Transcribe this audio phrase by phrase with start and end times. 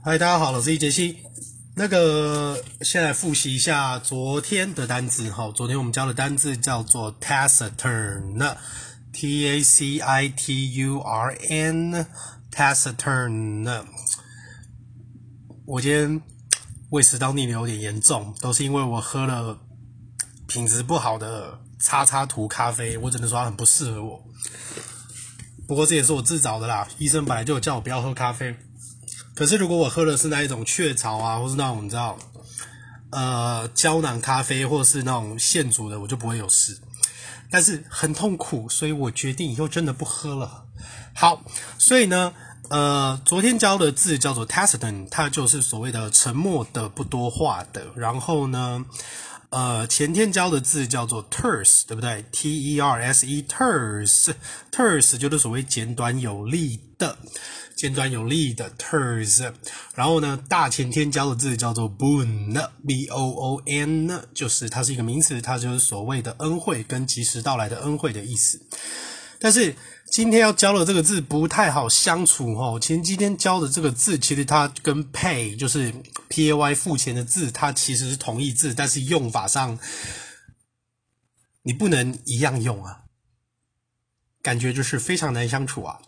[0.00, 1.18] 嗨，大家好，我是易杰西。
[1.74, 5.28] 那个，先来复习一下昨天的单字。
[5.28, 13.84] 哈，昨天我们教的单字叫做 taciturn，t a c i t u r n，taciturn。
[15.66, 16.22] 我今天
[16.90, 19.58] 胃食道逆流有点严重，都是因为我喝了
[20.46, 24.24] 品质不好的叉叉图咖啡，我只能说它很不适合我。
[25.66, 28.56] 不过这也是我自找的啦，医生本来就有叫我不要喝咖啡。
[29.38, 32.18] 可是如果我喝的是那一种雀巢啊，或是那种你知道，
[33.10, 36.76] 呃，胶囊咖啡，或是那种现煮的，我就不会有事。
[37.48, 40.64] 但是很痛苦，所以我决定以后真的不喝了。
[41.14, 41.44] 好，
[41.78, 42.34] 所以呢，
[42.68, 47.86] 呃，昨天教的字叫做 taciturn，它就是所谓的沉默的、不多话的。
[47.94, 48.84] 然后呢，
[49.50, 57.16] 呃，前天教的字叫做 terse，对不对？T E R S E，terse，terse 就是所谓简短有力的。
[57.78, 59.52] 尖端有力的 terse，
[59.94, 68.60] 然后呢，大前天教的字叫做 boon，b o o n，就是它是一个名词，它就是所谓的恩惠跟及时到来的恩惠的意思。
[69.38, 69.76] 但是
[70.10, 72.80] 今天要教的这个字不太好相处哦。
[72.82, 75.94] 其实今天教的这个字，其实它跟 pay 就是
[76.28, 79.78] p a y 付钱的字，它其实是同义字，但是用法上
[81.62, 83.02] 你不能一样用啊，
[84.42, 86.00] 感觉就是非常难相处啊。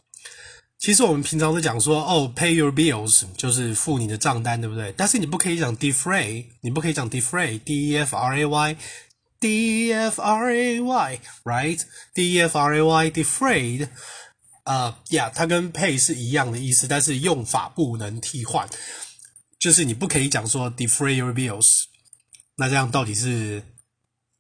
[0.81, 4.91] 其实我们平常都讲说，哦，pay your bills，就是付你的账单，对不对？
[4.97, 12.75] 但是你不可以讲 defray，你不可以讲 defray，d e f r a y，d e f r a y，right？d e f r
[12.75, 13.91] a y，defrayed，
[14.65, 18.67] 呃，yeah，它跟 pay 是一样的意思，但是用法不能替换。
[19.59, 21.83] 就是你不可以讲说 defray your bills，
[22.57, 23.63] 那这样到底是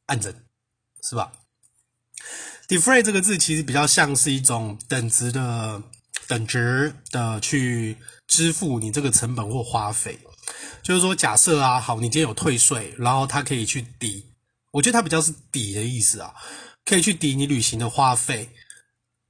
[0.07, 0.35] 按怎，
[1.07, 1.33] 是吧
[2.67, 5.83] ？defray 这个字其实比较像是一种等值的。
[6.29, 10.19] 等值的去支付你这个成本或花费，
[10.83, 14.25] 就是说，假设啊，好，你今天有退税，然后它可以去抵，
[14.71, 16.33] 我觉得它比较是抵的意思啊，
[16.85, 18.51] 可以去抵你旅行的花费，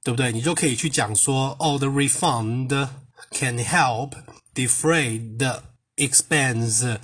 [0.03, 0.31] 对不对？
[0.31, 2.89] 你就可以去讲说，：all，the refund
[3.31, 4.13] can help
[4.53, 5.63] defray the
[5.95, 6.99] expense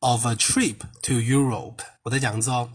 [0.00, 1.78] of a trip to Europe。
[2.02, 2.70] 我再讲一次哦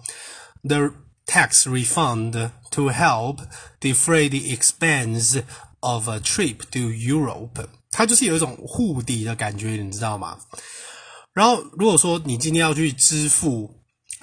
[0.63, 0.91] ，the
[1.25, 3.39] tax refund to help
[3.79, 5.43] defray the expense。
[5.85, 10.39] Of a trip to Europe，它就是有一种护底的感觉，你知道吗？
[11.33, 13.69] 然后，如果说你今天要去支付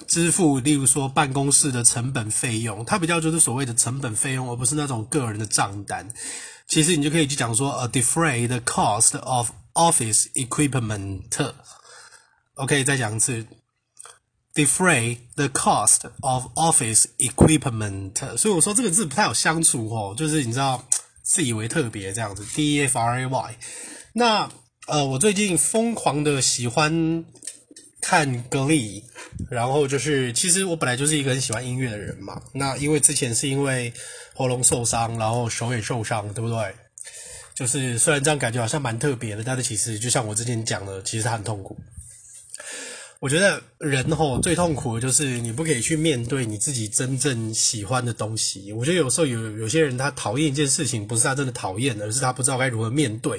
[0.07, 6.11] 支付，例如说办公室的成本费用，它比较就是所谓的成本费用，而不是那种个人的账单。
[6.67, 11.53] 其实你就可以去讲说，a defray the cost of office equipment。
[12.55, 13.45] OK，再讲一次
[14.55, 18.35] ，defray the cost of office equipment。
[18.35, 20.83] 所以我说这个字不太好相处哦，就是你知道。
[21.33, 23.55] 自以为特别这样子，D E F R A Y。
[24.11, 24.51] 那
[24.87, 27.23] 呃，我最近疯狂的喜欢
[28.01, 29.01] 看 Glee，
[29.49, 32.41] 然后就是其实我本来就是一个很喜欢音乐的人嘛。
[32.53, 33.93] 那因为之前是因为
[34.33, 36.75] 喉咙受伤，然后手也受伤，对不对？
[37.55, 41.79] 就是虽然这样感觉好像蛮特别的，但是其实就像我之前讲的，其实很痛苦。
[43.21, 48.73] 我觉得人吼最痛苦的就是你不可以去面对你自己真正喜欢的东西。
[48.73, 53.37] 我觉得有时候有有些人他讨厌一件事情，不是他真的讨厌，而是他不知道该如何面对，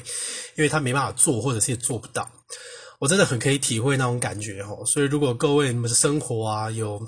[0.54, 2.30] 因为他没办法做，或者是也做不到。
[3.00, 4.84] 我真的很可以体会那种感觉吼。
[4.84, 7.04] 所以如果各位你们的生活啊有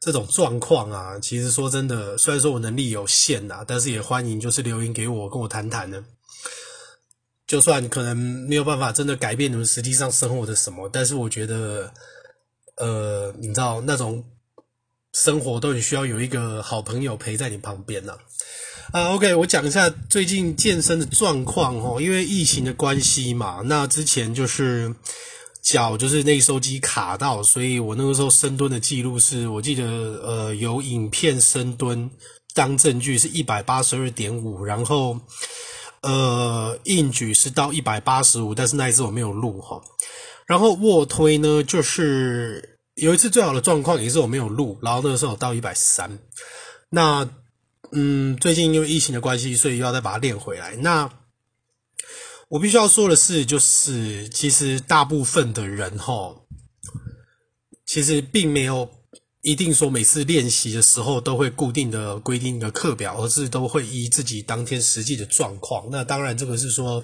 [0.00, 6.04] 这种状况啊，其实说真的，虽然说我能力有限呐，但是也欢迎就是留言给我，跟我谈谈呢。
[7.50, 11.92] 就算可能没有办法真的改变你们实际上生活的什么，但是我觉得，
[12.76, 14.24] 呃，你知道那种
[15.14, 18.16] 生活都很需要有一个好朋友陪在你旁边呐。
[18.92, 24.94] 啊，OK，我讲一下最近健身的状况哦，因为疫情的关系嘛，那之前就是
[25.60, 32.08] 脚就是内收肌卡到，所以我那个时候深蹲的记录是我记得呃有影片深蹲
[32.54, 35.20] 当证据是一百八十二点五，然后。
[36.02, 39.82] 呃，硬举是到一百八十五，但是那一次我没有录哈。
[40.46, 46.18] 然后卧推呢，就是有一次最好的状况也是我没有录，然后那个时候到一百三。
[46.88, 47.28] 那
[47.92, 50.76] 嗯，最近因为疫情的关系，所以又要再把它练回来。
[50.76, 51.10] 那
[52.48, 56.34] 我必须要说的是，就是其实大部分的人哈，
[57.84, 58.99] 其实并没有。
[59.42, 65.88] 一定说每次练习的时候都会固定的规定的课表，而是都会依自己当天实际的状况。
[65.90, 67.02] 那当然，这个是说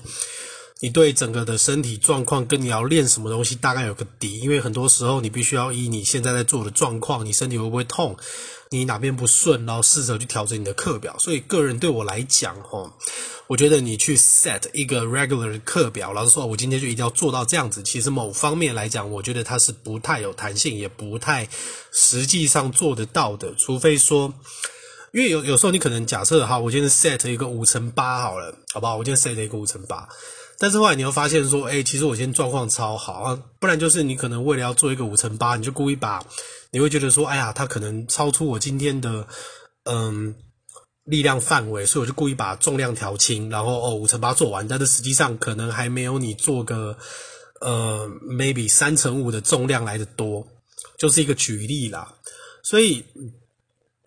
[0.80, 8.14] 你对整个的身体状况跟你要练什么东西大概有个底，因为很多时候你必须要依你现在在做的状况，你身体会不会痛，
[8.70, 11.16] 你哪边不顺，然后试着去调整你的课表。
[11.18, 12.92] 所以个人对我来讲，吼，
[13.46, 17.82] 我觉得你去 set 一个 regular 的课表，老实说，我今天就一定要做到这样子。
[17.82, 21.48] 其实某方面来讲，我觉得它是不太有弹性，也不太
[21.92, 24.32] 实际上做得到的，除非说。
[25.12, 28.98] 因为有有时候你可能假设哈，我今天 set 一个五乘八好了，好不好？
[28.98, 30.06] 我今天 set 一个五乘八，
[30.58, 36.24] 但是后来你又发现说，哎，其实我今天状况超好啊，不然就是你可能为了要做一个五乘八，你就故意把，
[36.70, 39.26] 你会觉得说，哎呀，它可能超出我今天的
[39.84, 40.34] 嗯
[41.04, 46.96] 力量范围，所以我就故意把重量调轻，然后哦五乘八做完，但是实际上可能还没有你做个
[47.60, 50.46] 呃 maybe 三乘五的重量来得多，
[50.98, 52.14] 就是一个举例啦，
[52.62, 53.04] 所以。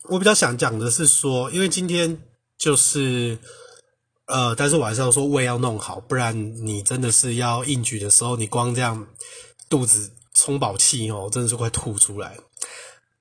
[0.04, 2.20] 我比较想讲的是说，因为今天
[2.58, 3.38] 就是，
[4.30, 9.08] 呃，但是我还是要说胃要弄好，不然你真的是要硬举的时候，你光这样
[9.68, 12.38] 肚子充饱气哦，真的是快吐出来。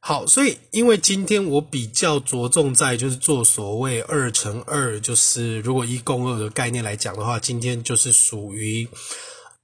[0.00, 8.86] 好，所以因为今天我比较着重在就是做所谓二乘二，就是如果一共二的概念来讲的话，今天就是属于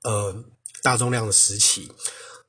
[0.02, 0.34] 呃
[0.82, 1.92] 大重量的时期。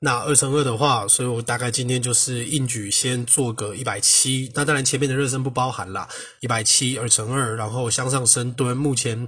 [0.05, 6.07] 那二乘二的话，所以我大概今天就是硬举先做个一百七，那当然前面的热身不包含啦，
[6.41, 8.77] 一百七二乘二，然后向上深蹲。
[8.77, 9.27] 目前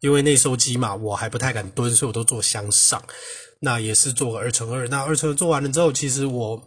[0.00, 3.02] 因为内收肌嘛，我还不太敢蹲，所以我都做向上。
[3.60, 4.86] 那也是做个二乘二。
[4.88, 6.62] 那二乘二做完了之后，其实我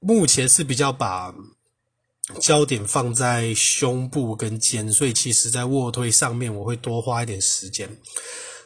[0.00, 1.34] 目前是比较把
[2.40, 7.98] 焦点放在胸部跟肩，所以其实在卧推上面我会多花一点时间。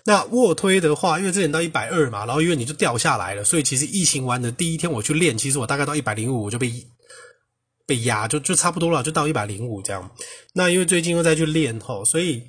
[0.06, 6.72] 那卧推的话，因为之前到一百二嘛，然后因为你就掉下来了，所以其实疫情完的第一天我去练，其实我大概到一百零五我就被
[7.86, 10.10] 被压，就就差不多了，就到一百零五这样。
[10.54, 12.42] 那因为最近又再去练吼，所以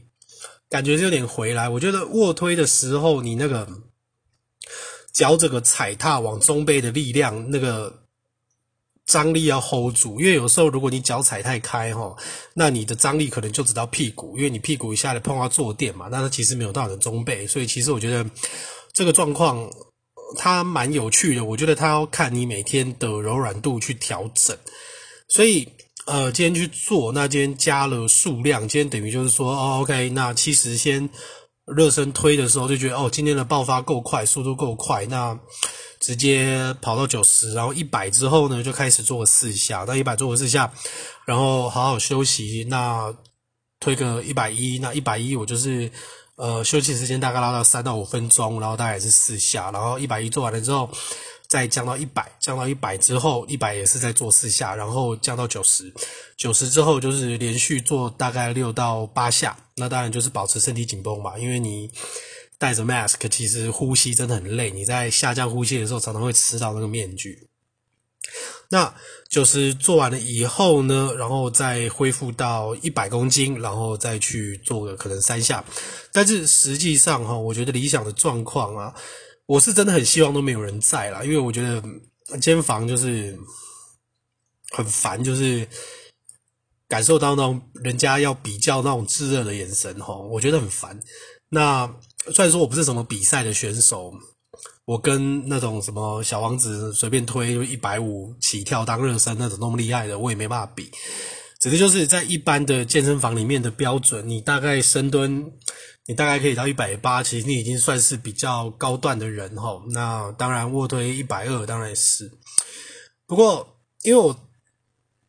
[0.69, 1.67] 感觉是有点回来。
[1.67, 3.67] 我觉得卧推的时候，你那个
[5.13, 8.06] 脚这个踩踏往中背的力量，那个。
[9.07, 12.13] 张力要 hold 住，因为有时候如果你脚踩太开哈，
[12.53, 18.29] 那你的张力可能就只到屁股，因为你屁股一下来碰到坐垫嘛，那它其实没有到你的中背，所以其实我觉得
[18.93, 19.65] 这个状况
[20.37, 21.45] 它蛮有趣的。
[21.45, 24.55] 我觉得它要看你每天的柔软度去调整，
[25.29, 25.65] 所以
[26.05, 31.09] 呃，今天去做，那今天加了数量，今天等于就是说哦，OK，那其实先
[31.65, 35.39] 热身推的时候就觉得哦，今天的爆发够快，速度够快，那。
[35.99, 39.83] 直接跑到九十，然后一百之后呢，就开始做四下。
[39.87, 40.71] 那一百做四下，
[41.25, 42.65] 然后好好休息。
[42.69, 43.13] 那
[43.79, 45.91] 推个一百一，那一百一我就是
[46.35, 49.71] 呃休息时间大概拉到三到五分钟，然后大概是四下。
[49.71, 50.89] 然后一百一做完了之后，
[51.47, 55.93] 再降到一百，降到一百之后，一百也是在做四下，然后降到九十，
[56.37, 59.57] 九十之后就是连续做大概六到八下。
[59.75, 61.91] 那当然就是保持身体紧绷嘛，因为你。
[62.57, 64.71] 戴着 mask，其实呼吸真的很累。
[64.71, 67.47] 你在下降呼吸的时候，常常会吃到那个面具。
[68.69, 68.93] 那
[69.29, 75.63] 就是做完了以后呢，然后再恢复到一百公斤，然后再去做个可能三下。
[76.11, 78.93] 但是实际上哈，我觉得理想的状况啊，
[79.45, 81.81] 我是真的很希望都没有人在啦，因为我觉得
[82.41, 83.37] 间房就是
[84.71, 85.65] 很烦，就是
[86.89, 90.99] 感受到那种人家要比较那种炙热的眼神哈，我觉得很烦。
[91.49, 91.89] 那
[92.33, 94.13] 虽然说我不是什么比赛的选手，
[94.85, 100.91] 我跟那种什么小王子随便推就一百五起跳当热身那种那么厉害的，我也没办法比。
[101.59, 105.51] 只是就是在一般的健身房里面的标准，你大概深蹲，
[106.05, 109.91] 你大概可以到一百八，其实你已经算是比较高段的人齁。
[109.91, 112.31] 那当然卧推一百二当然也是。
[113.25, 114.37] 不过因为我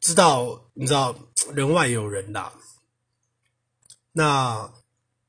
[0.01, 1.15] 知道，你知道
[1.55, 2.53] 人外有人啦，
[4.13, 4.71] 那。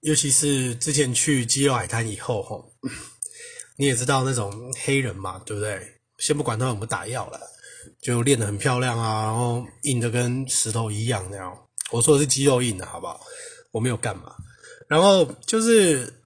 [0.01, 2.72] 尤其是之前去肌肉海滩以后，吼，
[3.75, 5.86] 你也知道那种黑人嘛，对不对？
[6.20, 7.39] 先不管他有没有打药了，
[8.01, 11.53] 就练得很漂亮啊，然后硬的跟石头一样那样。
[11.91, 13.20] 我说的是肌肉硬的，好不好？
[13.72, 14.34] 我没有干嘛。
[14.88, 16.22] 然后就是，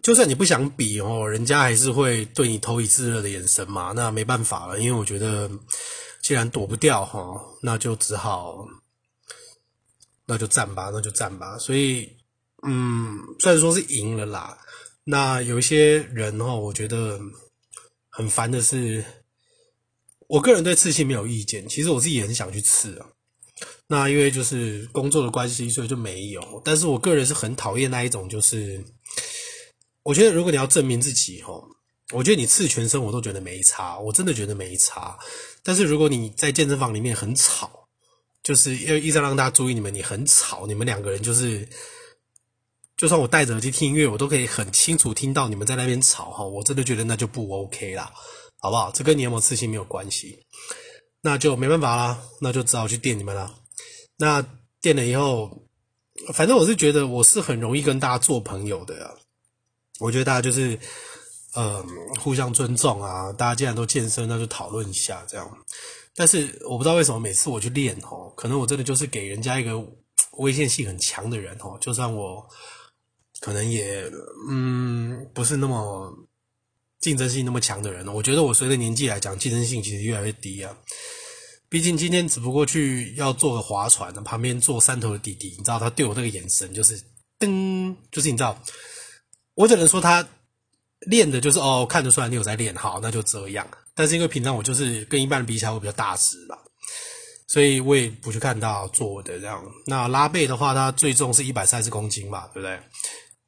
[0.00, 3.92] 就算你不想比哦，人家还是会对你投以炙热的眼神嘛。
[3.92, 5.50] 那没办法了，因为我觉得
[6.22, 8.64] 既然躲不掉哈，那就只好，
[10.26, 11.58] 那就战吧，那就战吧。
[11.58, 12.21] 所以。
[12.64, 14.56] 嗯，虽然说是赢了啦，
[15.02, 17.18] 那有一些人哈，我觉得
[18.08, 19.04] 很烦的是，
[20.28, 23.06] 我个人对刺青没有意见，其实我自己也很想去刺啊。
[23.88, 26.62] 那因为就是工作的关系，所以就没有。
[26.64, 28.80] 但是我个人是很讨厌那一种，就是
[30.04, 31.52] 我觉得如果你要证明自己哈，
[32.12, 35.18] 我觉得你刺全身我都觉得没差，我真的觉得没差。
[35.64, 37.88] 但是如果你在健身房里面很吵，
[38.44, 41.68] 就是要一直让大家注意你们，你很吵，你们两个人就是。
[43.02, 48.08] 就算我戴着耳机听音乐，我都可以很清楚听到你们在那边吵哈，我真的觉得那就不 OK 啦，
[48.60, 48.92] 好不好？
[48.92, 50.38] 这跟你有没有刺青没有关系，
[51.20, 53.52] 那就没办法啦，那就只好去电你们了。
[54.18, 54.40] 那
[54.80, 55.50] 电了以后，
[56.32, 59.10] 反正我是觉得我是很容易跟大家做朋友的啊，
[59.98, 60.78] 我觉得大家就是。
[61.54, 61.84] 嗯，
[62.18, 63.30] 互相尊重啊！
[63.34, 65.46] 大家既然都健身，那就讨论一下这样。
[66.16, 69.72] 但是我不知道为什么每次我去练哦，可能我真的就是给人家一个
[70.38, 71.76] 危险性很强的人哦。
[71.78, 72.42] 就算我
[73.42, 74.10] 可能也
[74.48, 76.10] 嗯不是那么
[77.00, 80.74] 竞争性那么强的人，我觉得我随着年纪来讲，竞争性其实越来越低啊。
[81.68, 86.98] 毕竟今天只不过去要做个划船，旁边坐山头的弟弟，你知道他对我那个眼神就是
[87.38, 88.58] 噔，就是你知道，
[89.54, 90.26] 我只能说他。
[91.08, 93.66] 练的就是哦，看得出来你有在练，好，那就这样。
[93.92, 96.56] 但是因为平常我就是跟一般人比起来，我比较大只嘛，
[97.48, 99.60] 所以我也不去看到做的这样。
[99.84, 102.78] 那拉背的话，它最重是一百三十公斤嘛，对不对？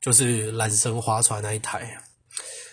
[0.04, 1.98] 就是缆绳划船那一台。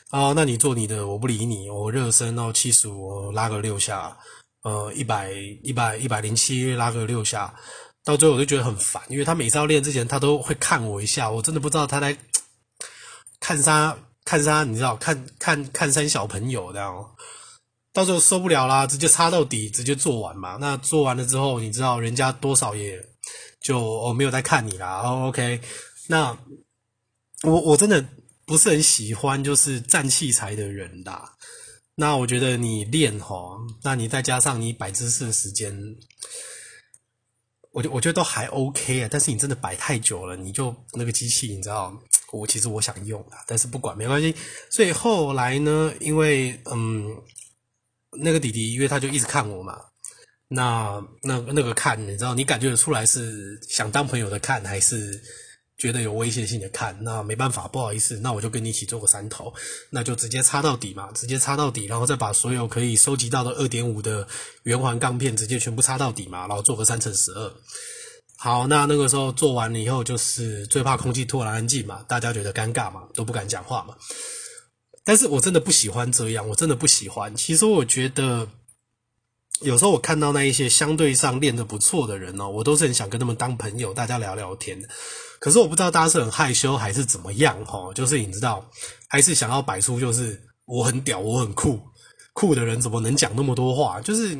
[0.09, 1.69] 哦，那你做你的，我不理你。
[1.69, 4.17] 我热身到，七十五拉个六下，
[4.63, 5.31] 呃，一百
[5.63, 7.55] 一百一百零七拉个六下，
[8.03, 12.17] 到最后我就觉得很烦，因为他每次要练之前，他都会看我一下，我真的不知道他在
[13.39, 13.97] 看啥。
[14.23, 16.93] 看啥，你知道，看看看山小朋友这样，
[17.91, 20.57] 到最后受不了啦，直接插到底，直接做完嘛。
[20.61, 23.03] 那做完了之后，你知道人家多少也
[23.63, 25.01] 就哦没有在看你啦。
[25.01, 25.59] 哦，OK，
[26.07, 26.38] 那
[27.43, 28.05] 我我真的
[28.45, 31.33] 不是很喜欢就是占器材的人啦。
[31.95, 35.75] 那我觉得你练齁，那你再加上你摆姿势的时间，
[37.71, 39.10] 我觉我觉得都还 OK 啊。
[39.12, 41.93] 但是你真的摆太久了，你就那个机器，你知道。
[42.33, 44.33] 我其实我想用啊，但是不管没关系。
[44.69, 47.05] 所以后来呢，因为嗯，
[48.24, 49.77] 那个弟弟，因为他就一直看我嘛，
[50.48, 55.21] 那那那个看，你知道，你感觉得出来是想当朋友的看，还是
[55.81, 56.95] 觉得有威胁性的看？
[57.01, 59.51] 那没办法，不好意思，那我就跟你一起做个三头，
[59.89, 64.27] 那就直接插到底嘛，直接插到底，然后再把所有可以收集到的二点五的
[64.61, 67.51] 圆环钢片直接全部插到底嘛，然后做个三乘十二。
[68.38, 73.95] 好，那那个时候做完了以后，就是最怕空气突然安静嘛，大家觉得尴尬嘛，都不敢讲话嘛。
[75.03, 77.35] 但是我真的不喜欢这样，我真的不喜欢。
[77.35, 78.47] 其实我觉得，
[79.62, 84.82] 有时候我看到那一些相对上练得不错的人哦，我都是很想跟他们当朋友，大家聊聊天。
[85.39, 88.70] 可是我不知道大家是很害羞还是怎么样哈，就是你知道，
[89.08, 91.80] 还是想要摆出就是我很屌，我很酷，
[92.34, 94.00] 酷的人怎么能讲那么多话？
[94.01, 94.38] 就是。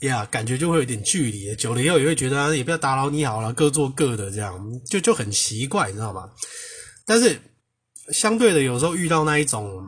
[0.00, 4.54] 呀感觉就会有点距离，久了以后也会觉得，也不要打扰你好了，各做各的这样，
[4.90, 6.28] 就就很奇怪，你知道吗？
[7.06, 7.40] 但是
[8.12, 9.82] 相对的，有时候遇到那一种，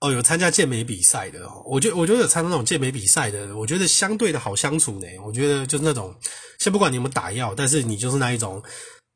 [0.00, 5.06] 哦，有参加健美比赛的，我觉得我觉得有参加那种健美比赛的，我觉得相对的好相处呢。
[5.26, 6.14] 我觉得就是那种，
[6.60, 8.62] 先不管你有没有打药，但是你就是那一种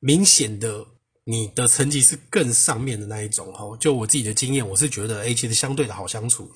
[0.01, 0.85] 明显的
[1.23, 3.77] 你的成绩是更上面的那一种哦。
[3.79, 6.51] 就我自己的经验，我是觉得，诶，其实相对的好相处。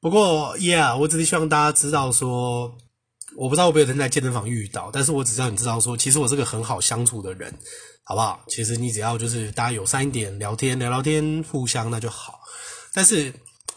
[0.00, 2.76] 不过，Yeah，我只是希望大家知道说，
[3.36, 7.56] 我不知道我有没有人在健身房遇到，但是我只要你知道说，其实我是个很好相处的人，
[8.02, 8.44] 好不好？
[8.48, 12.40] 其实你只要就是大家友善一点，聊天聊聊天，互相那就好。
[12.98, 13.32] 但是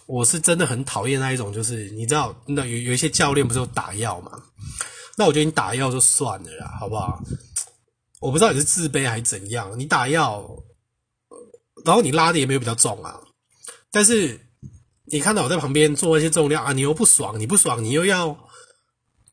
[0.07, 4.31] 我是真的很讨厌那一种，就是你知道，那有有一些教练不是有打药嘛？
[5.15, 7.21] 那我觉得你打药就算了啦，好不好？
[8.19, 10.43] 我不知道你是自卑还是怎样，你打药，
[11.85, 13.21] 然后你拉的也没有比较重啊，
[13.91, 14.39] 但是。
[15.13, 18.49] 你看到我在旁边做一些重量啊，你又不爽，你不爽，你又要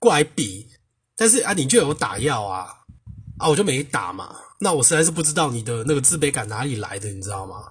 [0.01, 0.69] 过来比，
[1.17, 2.67] 但是啊，你就有打药啊，
[3.39, 7.71] 啊，我就没打嘛，那我实在是不知道你的那个自卑感哪里来的，你知道吗？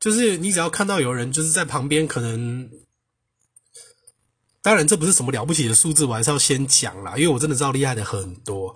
[0.00, 2.68] 就是你只要看到有人就是在旁边，可能，
[4.62, 8.74] 当然这不是什么了不起的数字，我还是要先讲啦，因为我真的知道厉害的很多，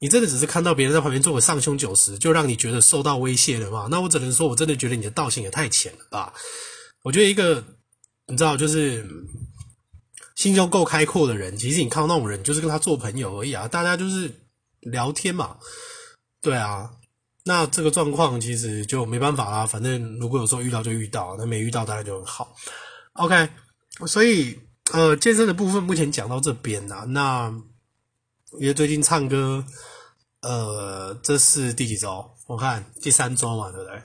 [0.00, 3.88] 你真的只是看到别人在旁边做个上胸九十，就让你觉得受到威胁了嘛？
[3.90, 6.34] 那我只能说，我真的觉得你的道行也太浅了吧？
[7.02, 7.64] 我觉得一个。
[8.26, 9.06] 你知道，就是
[10.34, 13.68] 心胸够开阔的人，其实你看到那种人，就是跟他做朋友而已啊。
[13.68, 14.32] 大家就是
[14.80, 15.58] 聊天嘛，
[16.40, 16.90] 对啊。
[17.44, 19.66] 那这个状况其实就没办法啦。
[19.66, 22.54] 反正如果有时候遇到就遇到，那没遇到当然就很好。
[23.12, 23.48] OK，
[24.06, 24.58] 所以
[24.92, 27.04] 呃，健身的部分目前讲到这边啦。
[27.08, 27.48] 那
[28.60, 29.64] 因为最近唱歌，
[30.40, 32.28] 呃，这是第几周？
[32.46, 34.02] 我看第三周嘛，对不对？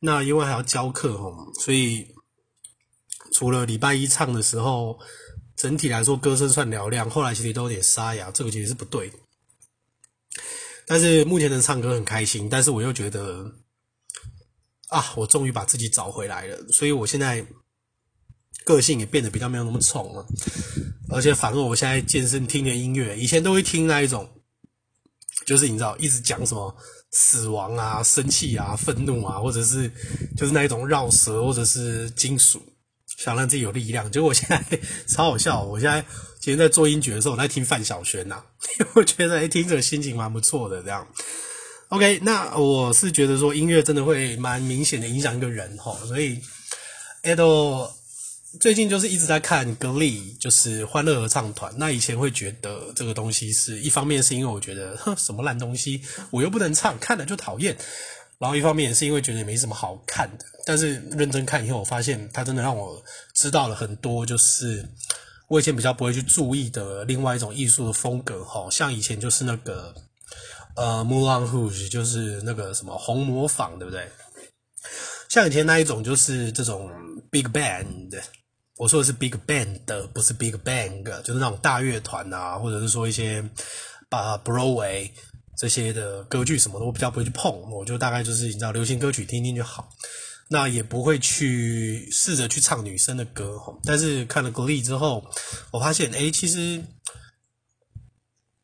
[0.00, 2.14] 那因为还要教课哦，所以。
[3.30, 4.98] 除了礼拜一唱的时候，
[5.54, 9.18] 整体来说歌声算嘹亮，后来其实都有点沙哑，这个其实是不对的。
[10.88, 13.44] 但是目前能唱歌很开心，但是我又觉得
[14.88, 17.46] 啊，我终于把自己找回来了，所以我现在
[18.64, 20.26] 个性也变得比较没有那么冲了，
[21.10, 24.28] 而且反而我现在健身听的音乐，以前都会听那一种
[25.46, 26.74] 就是你知道一直讲什么
[27.10, 29.90] 死亡啊、生气啊、愤怒啊，或者是
[30.36, 32.62] 就是那一种绕舌或者是金属，
[33.18, 34.10] 想让自己有力量。
[34.10, 34.62] 结果我现在
[35.08, 36.04] 超好笑，我现在
[36.40, 38.42] 今天在做音乐的时候，我在听范晓萱呐，
[38.78, 41.06] 因 为我觉得哎，听着心情蛮不错的这样。
[41.88, 46.38] OK，那我是觉得说音乐真的会蛮明显的影响一个人齁，所以
[47.22, 47.90] Edo
[48.60, 51.72] 最近就是一直在看 Glee，就是欢乐合唱团。
[51.76, 57.76] 那以前会觉得这个东西是一方面是因为我觉得哼什么烂东西，我又不能唱，看了就讨厌。
[58.38, 60.44] 然后一方面也是因为觉得没什么好看的。
[60.64, 63.02] 但是认真看以后，我发现它真的让我
[63.34, 64.86] 知道了很多，就是
[65.48, 69.94] 我以前比较不会去注意的另外一种艺术的风格哈，像以前就是那个。
[70.76, 74.08] 呃，Moulin Rouge 就是那个什么红模仿，对不对？
[75.28, 76.88] 像以前那一种就是这种
[77.32, 78.16] Big Band，
[78.76, 83.44] 我说的是 Big Band，不是 Big Bang，就是那种大乐团啊，或者是说一些
[84.08, 85.10] 把 Broadway
[85.56, 87.50] 这些的歌剧什么的，我比较不会去碰。
[87.72, 89.88] 我就大概就是你知道，流行歌曲听听就好，
[90.48, 93.58] 那也不会去试着去唱女生的歌。
[93.84, 95.24] 但是看了 Glee 之后，
[95.72, 96.82] 我发现，哎，其实。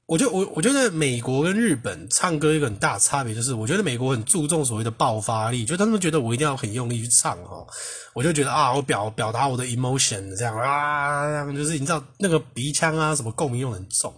[0.07, 7.67] 我就我我觉得美国跟日本唱歌一个很大差别就是，我觉得美国很注重所谓的爆发力，就他们觉得我一定要很用力去唱哦，
[8.12, 14.14] 我就觉得啊，我表表达我的 emotion 这样啊，就是你知道那个鼻腔啊什么共鸣又很重，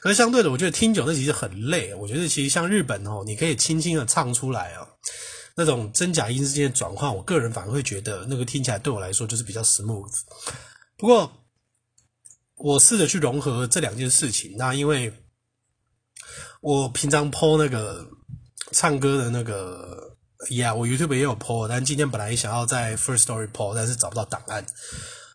[0.00, 1.94] 可是相对的，我觉得听久那其实很累。
[1.94, 4.88] 我觉得其实像日本哦，你可以轻轻的唱出来哦，
[5.58, 10.14] 那种真假音之间的转换，我个人反而会觉得那个听起来对我来说就是比较 smooth。
[10.96, 11.30] 不过。
[12.60, 14.56] 我试着去融合这两件事情。
[14.56, 15.12] 那因为
[16.60, 18.04] 我平常 po 那个
[18.72, 20.16] 唱歌的那个
[20.50, 24.66] ，yeah，我 YouTube 也有 po，但今天本来想要在 First Story po，但是找不到档案。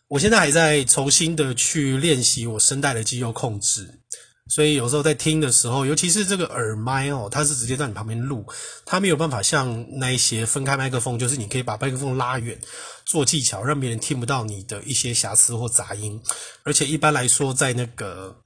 [0.08, 4.02] 我现在还在重新的去练习我声带的肌肉控制。
[4.50, 8.44] 所以有时候在听的时候，尤其是这个耳麦哦，它是直接在你旁边录，
[8.84, 12.58] 它没有办法像那一些分开麦克风，就是你可以把麦克风拉远，
[13.06, 16.20] 做技巧让别人听不到你的一些瑕疵或杂音。
[16.62, 18.36] 而且一般来说，在那个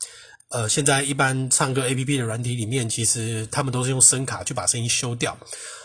[0.51, 5.37] 呃，现在一般唱歌 APP 的软体里面，其实他们都是用声卡去把声音修掉。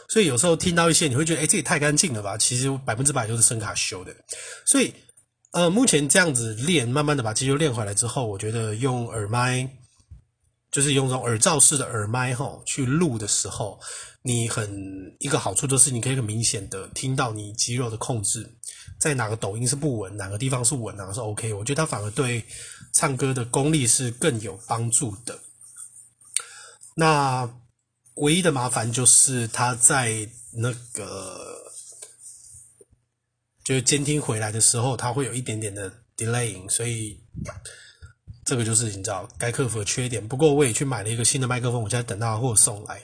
[0.10, 2.38] 所以有时候听到一些，你会觉得，诶，这也太干净了吧？
[2.38, 4.14] 其实百分之百就是声卡修的。
[4.68, 4.94] 所以
[5.54, 9.68] 呃，目前这样子练，慢慢的把肌肉练回来之后，我觉得用耳麦。
[10.74, 13.80] 就是用这种耳罩式的耳麦吼去录的时候，
[14.24, 18.52] 你很一个好处就是你可以很明显的听到你肌肉的控制，
[18.98, 21.54] 在哪个抖音是不稳，哪个地方是稳，哪个是 OK。
[21.54, 22.44] 我觉得它反而对
[22.92, 25.40] 唱歌的功力是更有帮助的。
[26.96, 27.48] 那
[28.16, 31.56] 唯一的麻烦就是它在那个
[33.64, 37.22] 就是监听回来的时候，它会有一点点的 delaying，所以。
[38.46, 40.26] 这个就是你知道该克服的缺点。
[40.28, 43.02] 不过我也去买了一个新的麦克风，我现在等到货送来。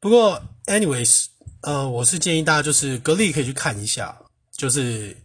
[0.00, 1.26] 不过，anyways，
[1.62, 4.16] 呃，我是建议大家就是格力可以去看一下，
[4.56, 5.16] 就是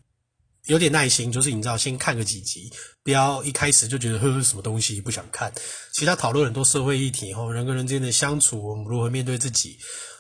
[0.65, 2.71] 有点耐心，就是你知道先看个几集，
[3.03, 5.51] 不要一开始就觉得呵呵什么东西不想看。
[5.93, 9.77] 其他讨论很多社会议题，后人跟人之间的相处，我们如何面对自己，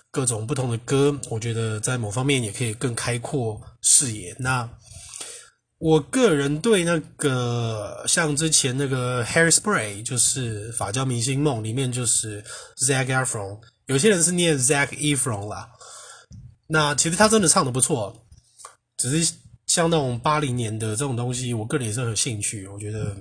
[0.09, 4.35] 各种不同的歌，我觉得在某方面也可以更开阔视野。
[4.39, 4.69] 那。
[5.79, 12.43] 我个人对那个像之前那个 Hairspray，就是《法教明星梦》里面就是
[12.77, 15.69] Zac Efron，有些人是念 Zac Efron 啦。
[16.67, 18.25] 那其实他真的唱的不错，
[18.97, 19.35] 只是
[19.67, 22.67] 像那种八零年的这种东西，我个人也是很有兴趣。
[22.67, 23.15] 我觉得，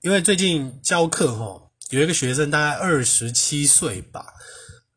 [0.00, 4.32] 因为最近教课哈，有一个学生大概二十七岁吧。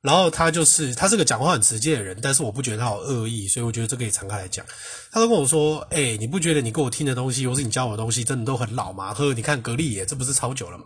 [0.02, 4.66] 然后他就是，他是个讲话很直接的人，但是我不觉得他有恶意，所以我觉得这可以敞开来讲。
[5.12, 9.14] 他都跟我说：“哎、你不觉得你给我听的东西，或是你教我的东西，真的都很老吗？
[9.14, 10.86] 呵，你看格力耶，这不是超久了吗？”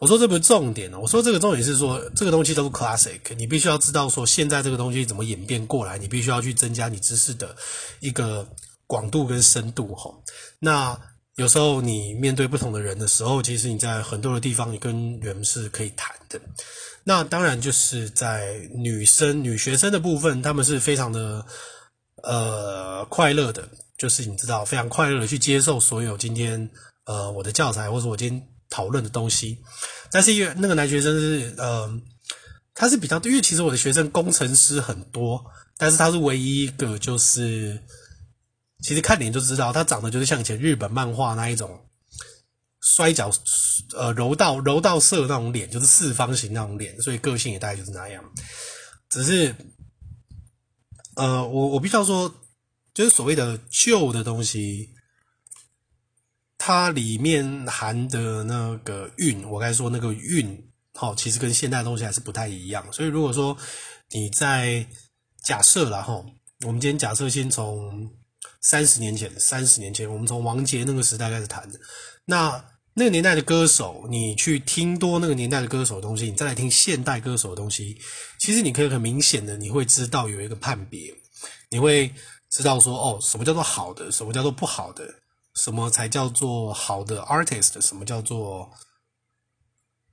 [0.00, 7.54] 我说：“这不是重点哦，我说：“这个重点是说，这个东西都是 classic，你必须要知道说现在这个东西怎么演变过来，你必须要去增加你知识的
[8.00, 8.44] 一个
[8.88, 10.12] 广度跟深度齁。
[10.58, 10.98] 那
[11.36, 16.40] 有时候你面对不同的人的时候，其实你在很多的地方，你跟人是可以谈的。”
[17.04, 21.44] 那当然就是在女生、女学生的部分，她们是非常的
[22.22, 26.70] 呃快乐的，就是你知道非常快乐的去接受所有今天
[27.06, 29.58] 呃我的教材或者我今天讨论的东西。
[30.10, 31.90] 但是因为那个男学生是呃
[32.74, 35.44] 他是比较，因为其实我的学生工程师很多，
[35.76, 37.82] 但是他是唯一一个就是
[38.82, 41.80] 其实看脸就知道他长得就是像以前日本漫画那一种。
[42.82, 43.30] 摔跤，
[43.96, 48.22] 呃，柔道柔道社那种脸，就是四方形那种脸，所以个性也大概就是那样。
[49.08, 49.54] 只是，
[51.14, 52.34] 呃，我我必须要说，
[52.92, 54.90] 就是所谓的旧的东西，
[56.58, 62.92] 它里面含的那个韵，我该说那个韵，好，其实跟现代东西还是不太一样。
[62.92, 63.56] 所以如果说
[64.10, 64.84] 你在
[65.44, 66.14] 假设啦，哈，
[66.66, 68.10] 我们今天假设先从
[68.60, 71.78] 三十年前，三十年前，我们从王杰那个时代开始谈的，
[72.24, 77.98] 那那个年代的歌手，你去听多那个年代的歌手的东西，你再来听现代歌手的东西，
[78.38, 81.14] 其实你可以很明显的，你会知道有一个判别，
[81.70, 82.12] 你会
[82.50, 85.14] 知道说，哦，什么叫做好的，什么叫做不好的，
[85.54, 88.70] 什么才叫做好的 artist，什么叫做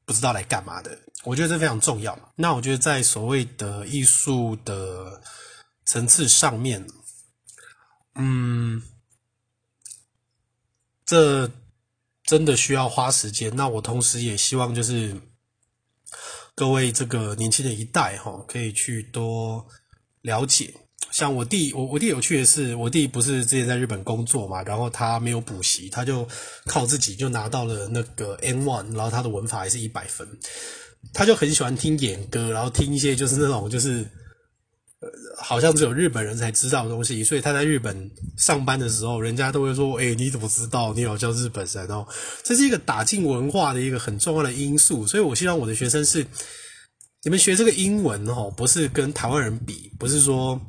[0.05, 0.97] 不知道来干嘛的。
[1.25, 2.17] 我觉得这非常重要。
[2.35, 5.21] 那我觉得在所谓的艺术的
[5.85, 6.87] 层次上面。
[8.15, 8.81] 嗯，
[11.05, 11.49] 这
[12.29, 13.51] 真的需要花时间。
[13.55, 15.19] 那我同时也希望就是
[16.53, 19.65] 各位这个年轻的一代哈，可以去多
[20.21, 20.71] 了解。
[21.09, 26.27] 像我弟，我我弟有趣的是，我弟不是之前在日本工作嘛，然后他没有补习，他就
[26.67, 30.27] 靠自己就拿到了那个 N one，然后他的文法还是一百分。
[31.11, 34.07] 他就很喜欢听演歌，然后听一些就是那种就是。
[35.37, 40.93] 好像只有日本人才知道的东西，所以他在日本上班的时候，人家都会说：“诶，你怎么知道？
[40.93, 42.05] 你好像日本人哦。”
[42.43, 45.07] 这是一个打进文化的一个很重要的因素。
[45.07, 46.25] 所以我希望我的学生是，
[47.23, 50.59] 你们学这个英文哦，不是跟台湾人比，不是说，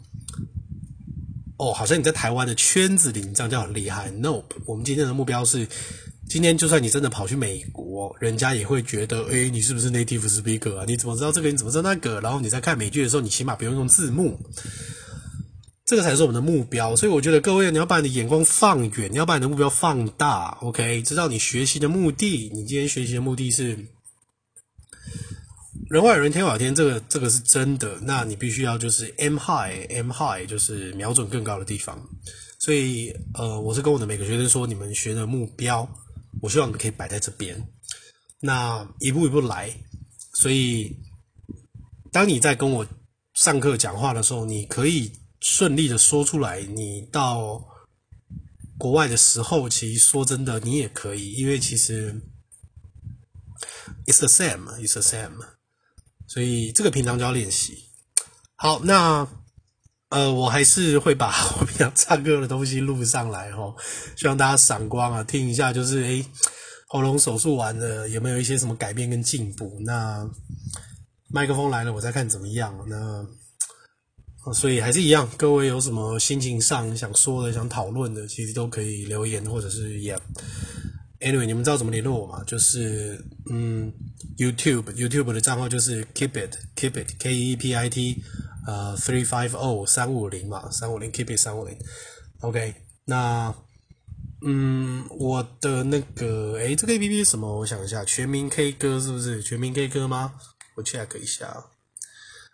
[1.58, 4.10] 哦，好像你在台湾的圈子里，你这样叫很厉害。
[4.10, 5.66] No，我们今天的目标是。
[6.30, 10.84] 今天就算你真的跑去美国，人家也会觉得，诶，你是不是 native speaker 啊？
[10.86, 11.50] 你怎么知道这个？
[11.50, 12.20] 你怎么知道那个？
[12.20, 14.38] 然后你在看美剧的时候，你起码不用用字幕，
[15.84, 16.94] 这个才是我们的目标。
[16.94, 21.02] 所以我觉得各位，你要把你的眼光放远，你要把你的目标放大，OK？
[21.02, 23.76] 知道你学习的目的，你今天学习的目的是
[25.88, 27.98] 人外有人，天外有天，这个这个是真的。
[28.02, 32.00] 那你必须要就是 m high，m high 就是瞄准更高的地方。
[32.60, 35.88] 所以，呃，我是跟我的每个学生说，你们学的目标。
[36.40, 37.68] 我希望你可以摆在这边，
[38.40, 39.70] 那一步一步来。
[40.34, 40.96] 所以，
[42.10, 42.86] 当你在跟我
[43.34, 46.62] 上课讲话的时候，你可以顺利的说出来。
[46.62, 47.64] 你到
[48.78, 52.20] 国外的时候，其实说真的，你也可以，因为其实
[54.06, 55.38] it's the same, it's the same。
[56.26, 57.84] 所以这个平常就要练习。
[58.56, 59.28] 好，那。
[60.10, 63.72] 呃，我还是会把 我平常唱歌的东西录上来齁，
[64.16, 66.24] 希望大家赏光啊，听一下，就是诶，
[66.88, 69.78] 喉咙手术完了有没有一些什么改变跟进步？
[69.84, 70.28] 那
[71.28, 72.76] 麦克风来了，我再看怎么样。
[72.88, 73.24] 那
[74.52, 80.18] 所以还是一样，各位有什么心情上想说的、想讨论的，其实都可以留言或者是也。
[81.20, 82.42] Anyway，你们知道怎么联络我吗？
[82.44, 83.92] 就是嗯
[84.38, 88.24] ，YouTube YouTube 的账号就是 Keep It Keep It K E P I T。
[88.70, 91.76] 呃，three five o 三五零嘛，三五零 keep it 三五零
[92.40, 92.72] ，OK，
[93.04, 93.52] 那
[94.46, 97.58] 嗯，我的那个，诶，这个 APP 什么？
[97.58, 99.42] 我想一下，全民 K 歌是不是？
[99.42, 100.34] 全民 K 歌吗？
[100.76, 101.64] 我 check 一下。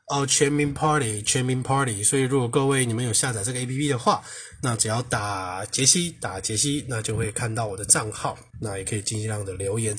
[0.09, 2.03] 哦，全民 Party，全民 Party。
[2.03, 4.25] 所以如果各位你们有下载这个 APP 的话，
[4.63, 9.95] 那只要打杰西，打杰西，那就会看到我的账号，那也可以尽量的留言。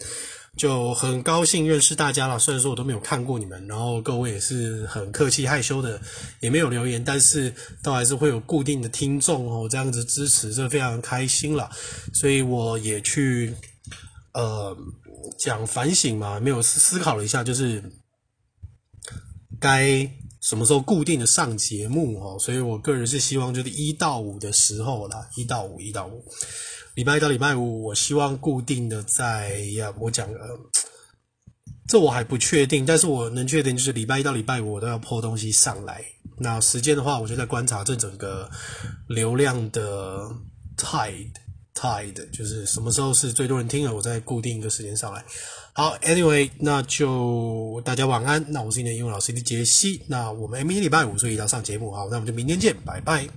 [0.58, 6.02] 就很高兴认识大家了，虽然说我都没有看过你们，然后各位也是很客气害羞的，
[6.40, 11.70] 也没有留言，但是都还是会有固定的听众哦，这样子支持，这非常开心了。
[12.14, 13.54] 所以我也去
[14.34, 14.76] 呃
[15.38, 17.84] 讲反省嘛，没有思思考了一下，就是
[19.60, 20.10] 该
[20.42, 26.26] 什么时候固定的上节目哦，所以我个人是希望就是一到五的时候啦，一到五，一到五。
[26.98, 30.60] 礼拜一到礼拜五，我希望固定的在呀，我讲呃，
[31.88, 36.04] 这我还不确定，但是我能确定就是礼拜一到礼拜五我都要破东西上来。
[36.40, 38.50] 那时间的话，我就在观察这整个
[39.08, 40.28] 流量的
[40.76, 41.30] tide
[41.76, 45.24] tide，就是什么时候是最多人听了，我再固定一个时间上来。
[45.74, 48.44] 好，Anyway，那就大家晚安。
[48.52, 50.02] 那我是你的英文老师的杰西。
[50.08, 53.30] 那我们明天礼拜五所以要上节目，好，那我们就明天见，拜拜。